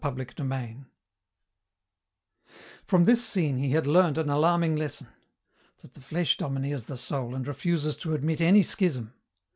CHAPTER 0.03 0.25
XIV 0.25 0.85
From 2.87 3.05
this 3.05 3.23
scene 3.23 3.57
he 3.57 3.69
had 3.73 3.85
learned 3.85 4.17
an 4.17 4.31
alarming 4.31 4.75
lesson: 4.75 5.09
that 5.83 5.93
the 5.93 6.01
flesh 6.01 6.37
domineers 6.37 6.87
the 6.87 6.97
soul 6.97 7.35
and 7.35 7.47
refuses 7.47 7.95
to 7.97 8.15
admit 8.15 8.41
any 8.41 8.63
schism. 8.63 9.13